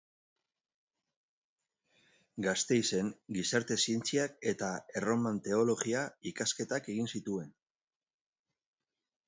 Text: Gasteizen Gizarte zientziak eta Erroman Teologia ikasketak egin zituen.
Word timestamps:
Gasteizen 2.45 3.11
Gizarte 3.37 3.77
zientziak 3.85 4.41
eta 4.53 4.71
Erroman 5.03 5.39
Teologia 5.49 6.03
ikasketak 6.33 6.93
egin 6.97 7.15
zituen. 7.17 7.57